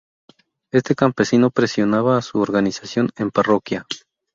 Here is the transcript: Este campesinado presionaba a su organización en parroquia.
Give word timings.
Este 0.71 0.95
campesinado 0.95 1.51
presionaba 1.51 2.17
a 2.17 2.23
su 2.23 2.39
organización 2.39 3.11
en 3.17 3.29
parroquia. 3.29 3.85